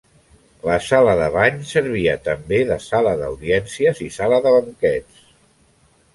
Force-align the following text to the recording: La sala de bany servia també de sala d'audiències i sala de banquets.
La 0.67 0.77
sala 0.85 1.11
de 1.19 1.27
bany 1.35 1.59
servia 1.71 2.15
també 2.29 2.63
de 2.71 2.79
sala 2.87 3.13
d'audiències 3.21 4.03
i 4.09 4.09
sala 4.19 4.43
de 4.49 4.57
banquets. 4.59 5.23